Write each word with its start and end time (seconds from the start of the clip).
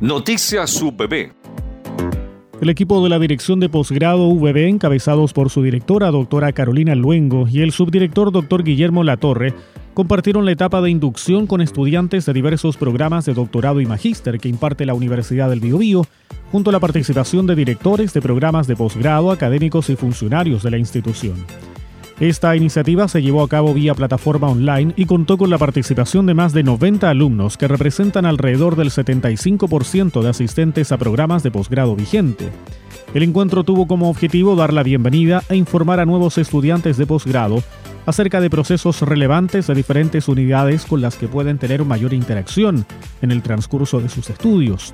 Noticias 0.00 0.80
UPB. 0.80 1.30
El 2.62 2.70
equipo 2.70 3.02
de 3.04 3.10
la 3.10 3.18
Dirección 3.18 3.60
de 3.60 3.68
Posgrado 3.68 4.28
UBB, 4.28 4.66
encabezados 4.66 5.34
por 5.34 5.50
su 5.50 5.62
directora, 5.62 6.10
doctora 6.10 6.52
Carolina 6.52 6.94
Luengo, 6.94 7.46
y 7.46 7.60
el 7.60 7.70
subdirector, 7.70 8.32
doctor 8.32 8.64
Guillermo 8.64 9.04
Latorre, 9.04 9.52
compartieron 9.92 10.46
la 10.46 10.52
etapa 10.52 10.80
de 10.80 10.88
inducción 10.88 11.46
con 11.46 11.60
estudiantes 11.60 12.24
de 12.24 12.32
diversos 12.32 12.78
programas 12.78 13.26
de 13.26 13.34
doctorado 13.34 13.82
y 13.82 13.86
magíster 13.86 14.40
que 14.40 14.48
imparte 14.48 14.86
la 14.86 14.94
Universidad 14.94 15.50
del 15.50 15.60
Biobío, 15.60 16.06
junto 16.50 16.70
a 16.70 16.72
la 16.72 16.80
participación 16.80 17.46
de 17.46 17.56
directores 17.56 18.14
de 18.14 18.22
programas 18.22 18.66
de 18.66 18.76
posgrado, 18.76 19.30
académicos 19.30 19.90
y 19.90 19.96
funcionarios 19.96 20.62
de 20.62 20.70
la 20.70 20.78
institución. 20.78 21.44
Esta 22.20 22.54
iniciativa 22.54 23.08
se 23.08 23.22
llevó 23.22 23.42
a 23.42 23.48
cabo 23.48 23.72
vía 23.72 23.94
plataforma 23.94 24.48
online 24.48 24.92
y 24.94 25.06
contó 25.06 25.38
con 25.38 25.48
la 25.48 25.56
participación 25.56 26.26
de 26.26 26.34
más 26.34 26.52
de 26.52 26.62
90 26.62 27.08
alumnos 27.08 27.56
que 27.56 27.66
representan 27.66 28.26
alrededor 28.26 28.76
del 28.76 28.90
75% 28.90 30.20
de 30.20 30.28
asistentes 30.28 30.92
a 30.92 30.98
programas 30.98 31.42
de 31.42 31.50
posgrado 31.50 31.96
vigente. 31.96 32.50
El 33.14 33.22
encuentro 33.22 33.64
tuvo 33.64 33.86
como 33.86 34.10
objetivo 34.10 34.54
dar 34.54 34.74
la 34.74 34.82
bienvenida 34.82 35.42
e 35.48 35.56
informar 35.56 35.98
a 35.98 36.04
nuevos 36.04 36.36
estudiantes 36.36 36.98
de 36.98 37.06
posgrado 37.06 37.62
acerca 38.04 38.42
de 38.42 38.50
procesos 38.50 39.00
relevantes 39.00 39.66
de 39.66 39.74
diferentes 39.74 40.28
unidades 40.28 40.84
con 40.84 41.00
las 41.00 41.16
que 41.16 41.26
pueden 41.26 41.56
tener 41.56 41.86
mayor 41.86 42.12
interacción 42.12 42.84
en 43.22 43.30
el 43.30 43.40
transcurso 43.40 43.98
de 43.98 44.10
sus 44.10 44.28
estudios 44.28 44.92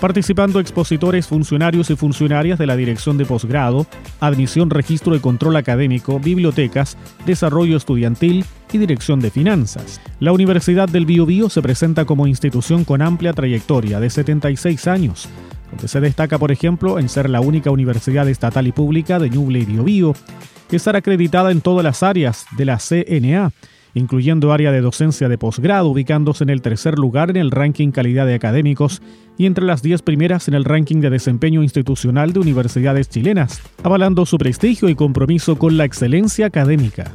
participando 0.00 0.60
expositores, 0.60 1.26
funcionarios 1.26 1.90
y 1.90 1.96
funcionarias 1.96 2.58
de 2.58 2.66
la 2.66 2.76
Dirección 2.76 3.18
de 3.18 3.26
Posgrado, 3.26 3.86
Admisión, 4.20 4.70
Registro 4.70 5.14
y 5.16 5.20
Control 5.20 5.56
Académico, 5.56 6.20
Bibliotecas, 6.20 6.96
Desarrollo 7.26 7.76
Estudiantil 7.76 8.44
y 8.72 8.78
Dirección 8.78 9.20
de 9.20 9.30
Finanzas. 9.30 10.00
La 10.20 10.32
Universidad 10.32 10.88
del 10.88 11.06
Biobío 11.06 11.50
se 11.50 11.62
presenta 11.62 12.04
como 12.04 12.26
institución 12.26 12.84
con 12.84 13.02
amplia 13.02 13.32
trayectoria 13.32 14.00
de 14.00 14.10
76 14.10 14.86
años, 14.86 15.28
donde 15.70 15.88
se 15.88 16.00
destaca, 16.00 16.38
por 16.38 16.52
ejemplo, 16.52 16.98
en 16.98 17.08
ser 17.08 17.28
la 17.28 17.40
única 17.40 17.70
universidad 17.70 18.28
estatal 18.28 18.66
y 18.66 18.72
pública 18.72 19.18
de 19.18 19.30
Ñuble 19.30 19.60
y 19.60 19.64
Biobío, 19.64 20.14
estar 20.76 20.96
acreditada 20.96 21.50
en 21.50 21.60
todas 21.60 21.82
las 21.82 22.02
áreas 22.02 22.46
de 22.56 22.64
la 22.64 22.78
CNA, 22.78 23.52
incluyendo 23.94 24.52
área 24.52 24.72
de 24.72 24.80
docencia 24.80 25.28
de 25.28 25.38
posgrado, 25.38 25.88
ubicándose 25.88 26.44
en 26.44 26.50
el 26.50 26.62
tercer 26.62 26.98
lugar 26.98 27.30
en 27.30 27.36
el 27.36 27.50
ranking 27.50 27.90
calidad 27.90 28.26
de 28.26 28.34
académicos 28.34 29.02
y 29.36 29.46
entre 29.46 29.64
las 29.64 29.82
10 29.82 30.02
primeras 30.02 30.48
en 30.48 30.54
el 30.54 30.64
ranking 30.64 31.00
de 31.00 31.10
desempeño 31.10 31.62
institucional 31.62 32.32
de 32.32 32.40
universidades 32.40 33.08
chilenas, 33.08 33.62
avalando 33.82 34.26
su 34.26 34.38
prestigio 34.38 34.88
y 34.88 34.94
compromiso 34.94 35.56
con 35.56 35.76
la 35.76 35.84
excelencia 35.84 36.46
académica. 36.46 37.12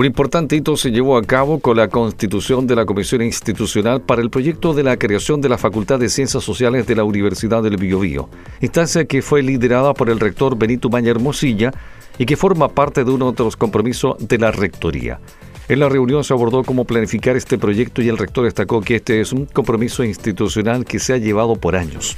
Un 0.00 0.06
importante 0.06 0.56
hito 0.56 0.78
se 0.78 0.90
llevó 0.90 1.18
a 1.18 1.22
cabo 1.22 1.58
con 1.58 1.76
la 1.76 1.88
constitución 1.88 2.66
de 2.66 2.74
la 2.74 2.86
Comisión 2.86 3.20
Institucional 3.20 4.00
para 4.00 4.22
el 4.22 4.30
proyecto 4.30 4.72
de 4.72 4.82
la 4.82 4.96
creación 4.96 5.42
de 5.42 5.50
la 5.50 5.58
Facultad 5.58 5.98
de 5.98 6.08
Ciencias 6.08 6.42
Sociales 6.42 6.86
de 6.86 6.96
la 6.96 7.04
Universidad 7.04 7.62
del 7.62 7.76
Biobío, 7.76 8.30
instancia 8.62 9.04
que 9.04 9.20
fue 9.20 9.42
liderada 9.42 9.92
por 9.92 10.08
el 10.08 10.18
rector 10.18 10.56
Benito 10.56 10.88
Maña 10.88 11.10
Hermosilla 11.10 11.72
y 12.16 12.24
que 12.24 12.38
forma 12.38 12.70
parte 12.70 13.04
de 13.04 13.10
uno 13.10 13.32
de 13.32 13.44
los 13.44 13.58
compromisos 13.58 14.16
de 14.26 14.38
la 14.38 14.50
Rectoría. 14.50 15.20
En 15.68 15.80
la 15.80 15.90
reunión 15.90 16.24
se 16.24 16.32
abordó 16.32 16.64
cómo 16.64 16.86
planificar 16.86 17.36
este 17.36 17.58
proyecto 17.58 18.00
y 18.00 18.08
el 18.08 18.16
rector 18.16 18.44
destacó 18.44 18.80
que 18.80 18.96
este 18.96 19.20
es 19.20 19.34
un 19.34 19.44
compromiso 19.44 20.02
institucional 20.02 20.86
que 20.86 20.98
se 20.98 21.12
ha 21.12 21.18
llevado 21.18 21.56
por 21.56 21.76
años. 21.76 22.16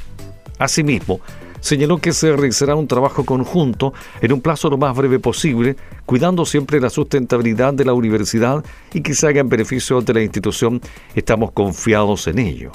Asimismo, 0.56 1.20
señaló 1.62 1.98
que 1.98 2.12
se 2.12 2.30
realizará 2.32 2.74
un 2.74 2.88
trabajo 2.88 3.24
conjunto 3.24 3.94
en 4.20 4.32
un 4.32 4.42
plazo 4.42 4.68
lo 4.68 4.76
más 4.76 4.94
breve 4.94 5.18
posible, 5.18 5.76
cuidando 6.04 6.44
siempre 6.44 6.80
la 6.80 6.90
sustentabilidad 6.90 7.72
de 7.72 7.86
la 7.86 7.94
universidad 7.94 8.62
y 8.92 9.00
que 9.00 9.14
se 9.14 9.28
haga 9.28 9.40
en 9.40 9.48
beneficio 9.48 10.02
de 10.02 10.12
la 10.12 10.22
institución. 10.22 10.80
Estamos 11.14 11.52
confiados 11.52 12.26
en 12.26 12.40
ello. 12.40 12.72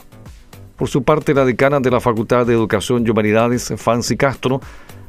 Por 0.78 0.88
su 0.88 1.04
parte, 1.04 1.34
la 1.34 1.44
decana 1.44 1.80
de 1.80 1.92
la 1.92 2.00
Facultad 2.00 2.46
de 2.46 2.54
Educación 2.54 3.06
y 3.06 3.10
Humanidades, 3.10 3.74
Fancy 3.76 4.16
Castro, 4.16 4.62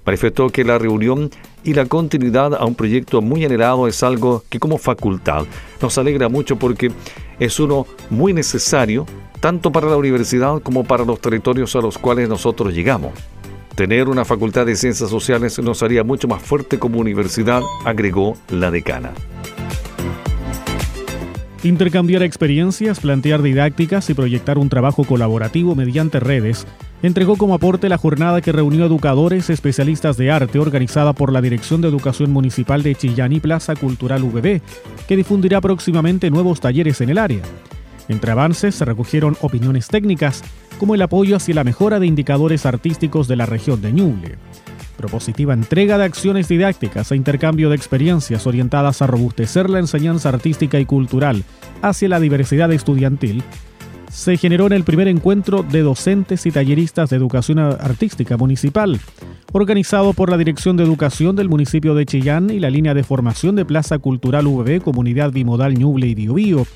manifestó 0.04 0.48
que 0.48 0.64
la 0.64 0.78
reunión 0.78 1.30
y 1.62 1.74
la 1.74 1.86
continuidad 1.86 2.54
a 2.54 2.64
un 2.64 2.74
proyecto 2.74 3.20
muy 3.20 3.44
anhelado 3.44 3.86
es 3.86 4.02
algo 4.02 4.42
que 4.48 4.58
como 4.58 4.78
facultad 4.78 5.44
nos 5.82 5.98
alegra 5.98 6.30
mucho 6.30 6.58
porque 6.58 6.90
es 7.38 7.60
uno 7.60 7.86
muy 8.08 8.32
necesario 8.32 9.04
tanto 9.40 9.70
para 9.70 9.88
la 9.88 9.96
universidad 9.96 10.60
como 10.62 10.84
para 10.84 11.04
los 11.04 11.20
territorios 11.20 11.76
a 11.76 11.80
los 11.80 11.98
cuales 11.98 12.28
nosotros 12.28 12.72
llegamos. 12.72 13.12
Tener 13.78 14.08
una 14.08 14.24
facultad 14.24 14.66
de 14.66 14.74
ciencias 14.74 15.08
sociales 15.08 15.56
nos 15.60 15.84
haría 15.84 16.02
mucho 16.02 16.26
más 16.26 16.42
fuerte 16.42 16.80
como 16.80 16.98
universidad, 16.98 17.62
agregó 17.84 18.36
la 18.50 18.72
decana. 18.72 19.12
Intercambiar 21.62 22.24
experiencias, 22.24 22.98
plantear 22.98 23.40
didácticas 23.40 24.10
y 24.10 24.14
proyectar 24.14 24.58
un 24.58 24.68
trabajo 24.68 25.04
colaborativo 25.04 25.76
mediante 25.76 26.18
redes 26.18 26.66
entregó 27.04 27.36
como 27.36 27.54
aporte 27.54 27.88
la 27.88 27.98
jornada 27.98 28.40
que 28.40 28.50
reunió 28.50 28.84
educadores 28.84 29.48
especialistas 29.48 30.16
de 30.16 30.32
arte 30.32 30.58
organizada 30.58 31.12
por 31.12 31.32
la 31.32 31.40
Dirección 31.40 31.80
de 31.80 31.86
Educación 31.86 32.32
Municipal 32.32 32.82
de 32.82 32.96
Chillán 32.96 33.32
y 33.32 33.38
Plaza 33.38 33.76
Cultural 33.76 34.24
VB, 34.24 34.60
que 35.06 35.16
difundirá 35.16 35.60
próximamente 35.60 36.32
nuevos 36.32 36.58
talleres 36.58 37.00
en 37.00 37.10
el 37.10 37.18
área. 37.18 37.42
Entre 38.08 38.32
avances 38.32 38.74
se 38.74 38.84
recogieron 38.84 39.36
opiniones 39.40 39.86
técnicas, 39.86 40.42
como 40.78 40.94
el 40.94 41.02
apoyo 41.02 41.36
hacia 41.36 41.54
la 41.54 41.64
mejora 41.64 42.00
de 42.00 42.06
indicadores 42.06 42.64
artísticos 42.64 43.28
de 43.28 43.36
la 43.36 43.46
región 43.46 43.82
de 43.82 43.92
Ñuble. 43.92 44.36
Propositiva 44.96 45.54
entrega 45.54 45.98
de 45.98 46.04
acciones 46.04 46.48
didácticas 46.48 47.12
e 47.12 47.16
intercambio 47.16 47.68
de 47.68 47.76
experiencias 47.76 48.46
orientadas 48.46 49.02
a 49.02 49.06
robustecer 49.06 49.68
la 49.68 49.78
enseñanza 49.78 50.30
artística 50.30 50.80
y 50.80 50.86
cultural 50.86 51.44
hacia 51.82 52.08
la 52.08 52.20
diversidad 52.20 52.72
estudiantil 52.72 53.44
se 54.10 54.36
generó 54.36 54.66
en 54.66 54.72
el 54.72 54.84
primer 54.84 55.08
encuentro 55.08 55.62
de 55.62 55.82
docentes 55.82 56.46
y 56.46 56.50
talleristas 56.50 57.10
de 57.10 57.16
educación 57.16 57.58
artística 57.58 58.36
municipal, 58.36 58.98
organizado 59.52 60.12
por 60.12 60.30
la 60.30 60.38
Dirección 60.38 60.76
de 60.76 60.84
Educación 60.84 61.36
del 61.36 61.48
municipio 61.48 61.94
de 61.94 62.06
Chillán 62.06 62.50
y 62.50 62.58
la 62.58 62.70
línea 62.70 62.94
de 62.94 63.04
formación 63.04 63.56
de 63.56 63.64
Plaza 63.64 63.98
Cultural 63.98 64.46
VB 64.46 64.80
Comunidad 64.82 65.32
Bimodal 65.32 65.74
Ñuble 65.74 66.06
y 66.06 66.14
Biobío, 66.14 66.66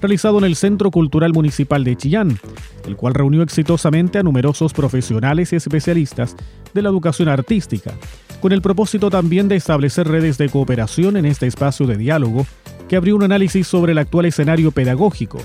realizado 0.00 0.38
en 0.38 0.44
el 0.44 0.56
Centro 0.56 0.90
Cultural 0.90 1.32
Municipal 1.32 1.84
de 1.84 1.96
Chillán, 1.96 2.38
el 2.86 2.96
cual 2.96 3.14
reunió 3.14 3.42
exitosamente 3.42 4.18
a 4.18 4.22
numerosos 4.22 4.72
profesionales 4.72 5.52
y 5.52 5.56
especialistas 5.56 6.36
de 6.72 6.82
la 6.82 6.88
educación 6.88 7.28
artística, 7.28 7.92
con 8.40 8.52
el 8.52 8.62
propósito 8.62 9.10
también 9.10 9.48
de 9.48 9.56
establecer 9.56 10.08
redes 10.08 10.38
de 10.38 10.48
cooperación 10.48 11.16
en 11.16 11.26
este 11.26 11.46
espacio 11.46 11.86
de 11.86 11.96
diálogo 11.96 12.46
que 12.88 12.96
abrió 12.96 13.14
un 13.14 13.22
análisis 13.22 13.66
sobre 13.66 13.92
el 13.92 13.98
actual 13.98 14.26
escenario 14.26 14.72
pedagógico, 14.72 15.38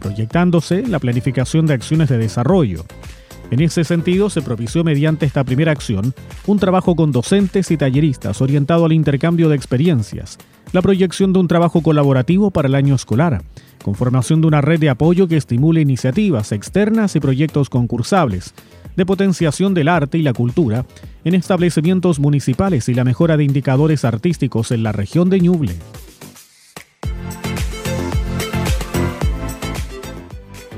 proyectándose 0.00 0.86
la 0.86 0.98
planificación 0.98 1.66
de 1.66 1.74
acciones 1.74 2.08
de 2.08 2.18
desarrollo. 2.18 2.84
En 3.50 3.60
ese 3.60 3.84
sentido, 3.84 4.30
se 4.30 4.42
propició 4.42 4.84
mediante 4.84 5.26
esta 5.26 5.42
primera 5.42 5.72
acción 5.72 6.14
un 6.46 6.58
trabajo 6.58 6.94
con 6.94 7.10
docentes 7.10 7.70
y 7.70 7.76
talleristas 7.76 8.40
orientado 8.40 8.84
al 8.84 8.92
intercambio 8.92 9.48
de 9.48 9.56
experiencias, 9.56 10.38
la 10.72 10.82
proyección 10.82 11.32
de 11.32 11.40
un 11.40 11.48
trabajo 11.48 11.82
colaborativo 11.82 12.50
para 12.50 12.68
el 12.68 12.74
año 12.74 12.94
escolar, 12.94 13.42
con 13.82 13.94
formación 13.94 14.40
de 14.40 14.46
una 14.46 14.60
red 14.60 14.78
de 14.78 14.90
apoyo 14.90 15.26
que 15.26 15.36
estimule 15.36 15.80
iniciativas 15.80 16.52
externas 16.52 17.16
y 17.16 17.20
proyectos 17.20 17.68
concursables, 17.68 18.54
de 18.96 19.06
potenciación 19.06 19.74
del 19.74 19.88
arte 19.88 20.18
y 20.18 20.22
la 20.22 20.32
cultura 20.32 20.84
en 21.24 21.34
establecimientos 21.34 22.18
municipales 22.18 22.88
y 22.88 22.94
la 22.94 23.04
mejora 23.04 23.36
de 23.36 23.44
indicadores 23.44 24.04
artísticos 24.04 24.70
en 24.70 24.82
la 24.82 24.92
región 24.92 25.30
de 25.30 25.40
Ñuble. 25.40 25.74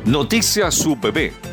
Noticias 0.04 0.84
UPB 0.84 1.52